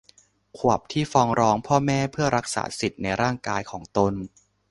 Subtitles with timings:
[0.57, 4.13] ขวบที่ฟ้องร้องพ่อแม่เพื่อรักษาสิทธิ์ในร่างกายของตน